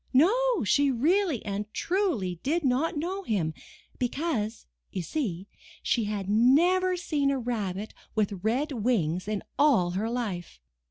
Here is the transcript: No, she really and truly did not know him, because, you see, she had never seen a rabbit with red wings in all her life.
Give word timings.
No, 0.13 0.63
she 0.63 0.89
really 0.89 1.45
and 1.45 1.71
truly 1.75 2.39
did 2.41 2.63
not 2.65 2.97
know 2.97 3.21
him, 3.21 3.53
because, 3.99 4.65
you 4.89 5.03
see, 5.03 5.47
she 5.83 6.05
had 6.05 6.27
never 6.27 6.97
seen 6.97 7.29
a 7.29 7.37
rabbit 7.37 7.93
with 8.15 8.39
red 8.43 8.71
wings 8.71 9.27
in 9.27 9.43
all 9.59 9.91
her 9.91 10.09
life. 10.09 10.59